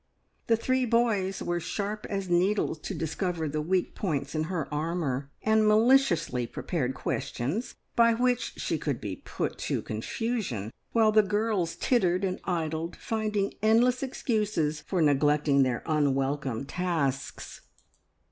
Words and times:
The 0.47 0.57
three 0.57 0.85
boys 0.87 1.43
were 1.43 1.59
sharp 1.59 2.07
as 2.09 2.27
needles 2.27 2.79
to 2.79 2.95
discover 2.95 3.47
the 3.47 3.61
weak 3.61 3.93
points 3.93 4.33
in 4.33 4.45
her 4.45 4.67
armour, 4.73 5.29
and 5.43 5.67
maliciously 5.67 6.47
prepared 6.47 6.95
questions 6.95 7.75
by 7.95 8.15
which 8.15 8.53
she 8.57 8.79
could 8.79 8.99
be 8.99 9.17
put 9.17 9.59
to 9.69 9.83
confusion, 9.83 10.73
while 10.91 11.11
the 11.11 11.21
girls 11.21 11.75
tittered 11.75 12.23
and 12.23 12.39
idled, 12.45 12.95
finding 12.95 13.53
endless 13.61 14.01
excuses 14.01 14.81
for 14.87 15.03
neglecting 15.03 15.61
their 15.61 15.83
unwelcome 15.85 16.65
tasks. 16.65 17.61